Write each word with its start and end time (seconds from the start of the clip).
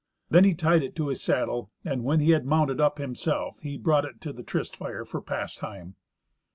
Then 0.31 0.45
he 0.45 0.55
tied 0.55 0.81
it 0.81 0.95
to 0.95 1.09
his 1.09 1.21
saddle, 1.21 1.69
and, 1.85 2.03
when 2.03 2.21
he 2.21 2.31
had 2.31 2.43
mounted 2.43 2.81
up 2.81 2.97
himself, 2.97 3.59
he 3.61 3.77
brought 3.77 4.03
it 4.03 4.19
to 4.21 4.33
the 4.33 4.41
tryst 4.41 4.75
fire 4.75 5.05
for 5.05 5.21
pastime. 5.21 5.93